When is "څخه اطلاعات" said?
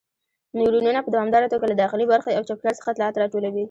2.79-3.15